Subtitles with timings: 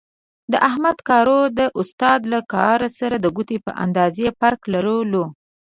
[0.51, 5.23] د احمد کارو د استاد له کار سره د ګوتې په اندازې فرق لرلو.